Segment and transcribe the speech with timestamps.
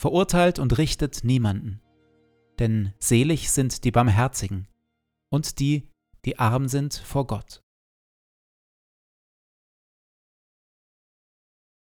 [0.00, 1.82] verurteilt und richtet niemanden.
[2.58, 4.66] Denn selig sind die Barmherzigen
[5.30, 5.90] und die,
[6.24, 7.62] die arm sind vor Gott.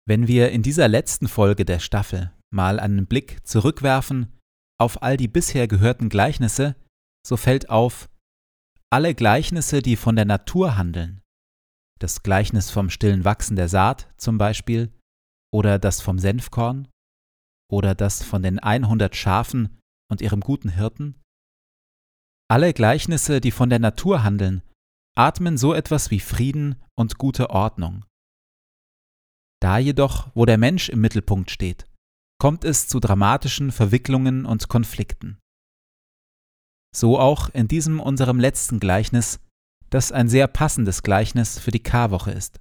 [0.06, 4.32] Wenn wir in dieser letzten Folge der Staffel mal einen Blick zurückwerfen
[4.80, 6.76] auf all die bisher gehörten Gleichnisse,
[7.26, 8.08] so fällt auf,
[8.90, 11.20] alle Gleichnisse, die von der Natur handeln,
[11.98, 14.90] das Gleichnis vom stillen Wachsen der Saat zum Beispiel
[15.52, 16.88] oder das vom Senfkorn,
[17.70, 19.78] oder das von den 100 Schafen
[20.10, 21.20] und ihrem guten Hirten?
[22.50, 24.62] Alle Gleichnisse, die von der Natur handeln,
[25.16, 28.04] atmen so etwas wie Frieden und gute Ordnung.
[29.60, 31.86] Da jedoch, wo der Mensch im Mittelpunkt steht,
[32.40, 35.38] kommt es zu dramatischen Verwicklungen und Konflikten.
[36.94, 39.40] So auch in diesem unserem letzten Gleichnis,
[39.90, 42.60] das ein sehr passendes Gleichnis für die Karwoche ist.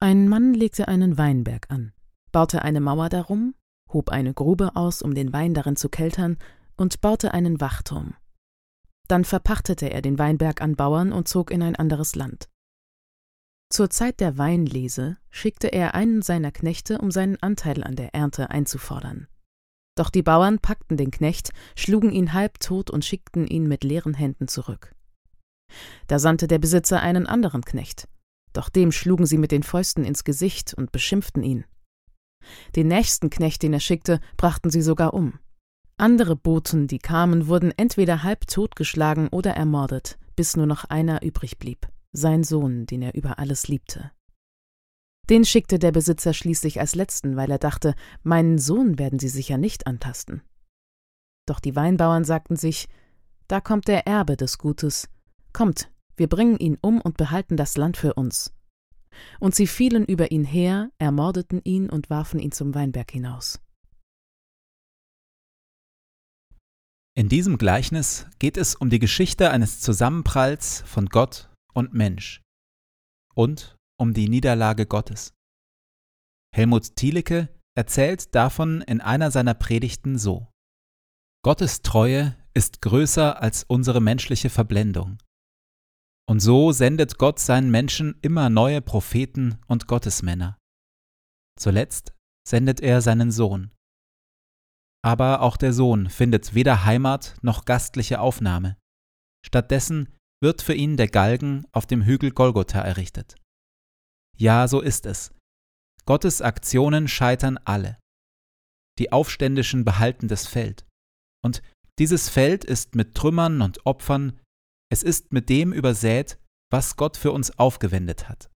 [0.00, 1.92] Ein Mann legte einen Weinberg an,
[2.32, 3.54] baute eine Mauer darum
[3.92, 6.36] hob eine Grube aus, um den Wein darin zu keltern,
[6.76, 8.14] und baute einen Wachturm.
[9.08, 12.48] Dann verpachtete er den Weinberg an Bauern und zog in ein anderes Land.
[13.70, 18.50] Zur Zeit der Weinlese schickte er einen seiner Knechte, um seinen Anteil an der Ernte
[18.50, 19.26] einzufordern.
[19.96, 24.46] Doch die Bauern packten den Knecht, schlugen ihn halbtot und schickten ihn mit leeren Händen
[24.46, 24.94] zurück.
[26.06, 28.08] Da sandte der Besitzer einen anderen Knecht,
[28.52, 31.64] doch dem schlugen sie mit den Fäusten ins Gesicht und beschimpften ihn.
[32.76, 35.38] Den nächsten Knecht, den er schickte, brachten sie sogar um.
[35.96, 41.58] Andere Boten, die kamen, wurden entweder halb totgeschlagen oder ermordet, bis nur noch einer übrig
[41.58, 44.12] blieb, sein Sohn, den er über alles liebte.
[45.28, 49.58] Den schickte der Besitzer schließlich als letzten, weil er dachte, meinen Sohn werden sie sicher
[49.58, 50.42] nicht antasten.
[51.46, 52.88] Doch die Weinbauern sagten sich,
[53.46, 55.08] da kommt der Erbe des Gutes.
[55.52, 58.52] Kommt, wir bringen ihn um und behalten das Land für uns.
[59.40, 63.60] Und sie fielen über ihn her, ermordeten ihn und warfen ihn zum Weinberg hinaus.
[67.16, 72.42] In diesem Gleichnis geht es um die Geschichte eines Zusammenpralls von Gott und Mensch
[73.34, 75.32] und um die Niederlage Gottes.
[76.54, 80.48] Helmut Thielicke erzählt davon in einer seiner Predigten so.
[81.44, 85.18] Gottes Treue ist größer als unsere menschliche Verblendung.
[86.28, 90.58] Und so sendet Gott seinen Menschen immer neue Propheten und Gottesmänner.
[91.58, 92.12] Zuletzt
[92.46, 93.72] sendet er seinen Sohn.
[95.02, 98.76] Aber auch der Sohn findet weder Heimat noch gastliche Aufnahme.
[99.44, 103.36] Stattdessen wird für ihn der Galgen auf dem Hügel Golgotha errichtet.
[104.36, 105.32] Ja, so ist es.
[106.04, 107.98] Gottes Aktionen scheitern alle.
[108.98, 110.86] Die Aufständischen behalten das Feld.
[111.42, 111.62] Und
[111.98, 114.38] dieses Feld ist mit Trümmern und Opfern,
[114.90, 116.38] es ist mit dem übersät,
[116.70, 118.50] was Gott für uns aufgewendet hat.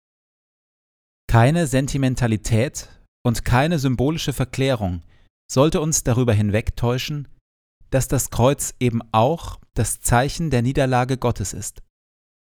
[1.28, 2.90] Keine Sentimentalität
[3.26, 5.04] und keine symbolische Verklärung
[5.50, 7.28] sollte uns darüber hinwegtäuschen,
[7.90, 11.82] dass das Kreuz eben auch das Zeichen der Niederlage Gottes ist.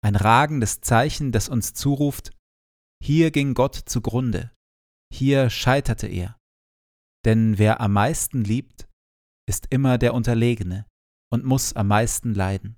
[0.04, 2.32] Ein ragendes Zeichen, das uns zuruft,
[3.02, 4.52] hier ging Gott zugrunde,
[5.12, 6.36] hier scheiterte er.
[7.24, 8.88] Denn wer am meisten liebt,
[9.48, 10.86] ist immer der Unterlegene
[11.32, 12.76] und muss am meisten leiden.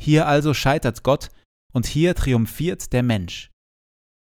[0.00, 1.28] Hier also scheitert Gott
[1.72, 3.50] und hier triumphiert der Mensch.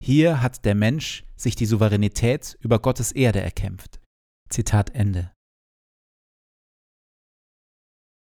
[0.02, 4.00] Hier hat der Mensch sich die Souveränität über Gottes Erde erkämpft.
[4.50, 5.34] Zitat Ende.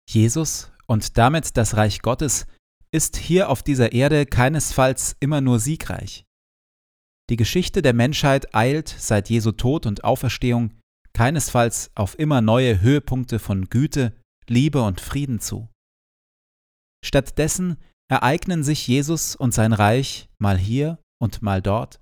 [0.09, 2.45] Jesus und damit das Reich Gottes
[2.91, 6.25] ist hier auf dieser Erde keinesfalls immer nur siegreich.
[7.29, 10.79] Die Geschichte der Menschheit eilt seit Jesu Tod und Auferstehung
[11.13, 14.13] keinesfalls auf immer neue Höhepunkte von Güte,
[14.47, 15.72] Liebe und Frieden zu.
[17.03, 17.77] Stattdessen
[18.09, 22.01] ereignen sich Jesus und sein Reich mal hier und mal dort,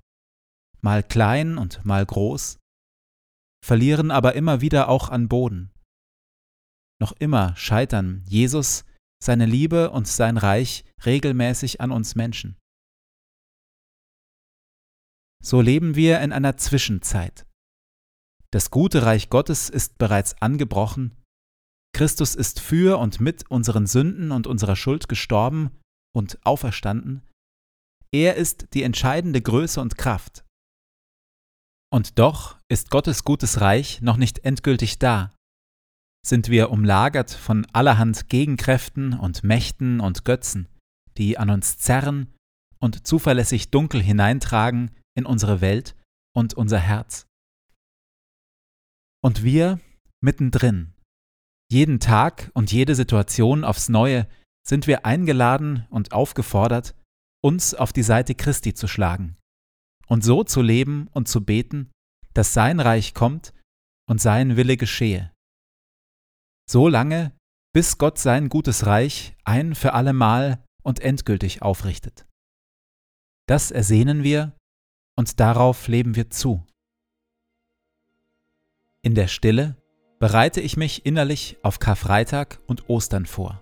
[0.80, 2.58] mal klein und mal groß,
[3.64, 5.72] verlieren aber immer wieder auch an Boden.
[7.00, 8.84] Noch immer scheitern Jesus,
[9.22, 12.56] seine Liebe und sein Reich regelmäßig an uns Menschen.
[15.42, 17.46] So leben wir in einer Zwischenzeit.
[18.52, 21.16] Das gute Reich Gottes ist bereits angebrochen,
[21.94, 25.70] Christus ist für und mit unseren Sünden und unserer Schuld gestorben
[26.14, 27.22] und auferstanden,
[28.14, 30.44] er ist die entscheidende Größe und Kraft.
[31.90, 35.34] Und doch ist Gottes gutes Reich noch nicht endgültig da.
[36.24, 40.68] Sind wir umlagert von allerhand Gegenkräften und Mächten und Götzen,
[41.16, 42.32] die an uns zerren
[42.78, 45.96] und zuverlässig Dunkel hineintragen in unsere Welt
[46.34, 47.26] und unser Herz.
[49.22, 49.80] Und wir
[50.20, 50.94] mittendrin.
[51.72, 54.28] Jeden Tag und jede Situation aufs Neue
[54.62, 56.94] sind wir eingeladen und aufgefordert,
[57.42, 59.38] uns auf die Seite Christi zu schlagen
[60.06, 61.90] und so zu leben und zu beten,
[62.34, 63.54] dass sein Reich kommt
[64.06, 65.32] und sein Wille geschehe.
[66.70, 67.34] So lange,
[67.72, 72.26] bis Gott sein gutes Reich ein für allemal und endgültig aufrichtet.
[73.48, 74.54] Das ersehnen wir
[75.16, 76.66] und darauf leben wir zu.
[79.00, 79.81] In der Stille
[80.22, 83.61] bereite ich mich innerlich auf Karfreitag und Ostern vor.